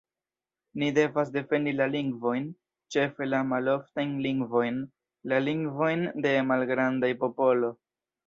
Ni 0.83 0.87
devas 0.97 1.27
defendi 1.35 1.73
la 1.81 1.85
lingvojn, 1.95 2.47
ĉefe 2.95 3.27
la 3.27 3.41
maloftajn 3.51 4.15
lingvojn, 4.27 4.81
la 5.33 5.41
lingvojn 5.49 6.09
de 6.27 6.33
malgrandaj 6.53 7.13
popolo. 7.25 7.71